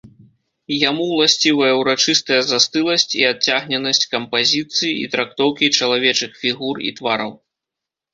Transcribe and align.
Яму 0.89 1.03
ўласцівая 1.07 1.67
ўрачыстая 1.81 2.39
застыласць 2.51 3.13
і 3.17 3.21
адцягненасць 3.31 4.01
кампазіцыі 4.13 4.89
і 5.03 5.05
трактоўкі 5.17 5.71
чалавечых 5.77 6.31
фігур 6.45 6.75
і 6.89 6.95
твараў. 6.97 7.31